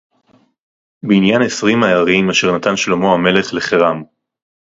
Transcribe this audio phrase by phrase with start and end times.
[1.03, 4.03] בְּעִנְיַן עֶשְׂרִים הֶעָרִים אֲשֶׁר נָתַן שְׁלֹמֹה הַמֶּלֶךְ לְחִירָם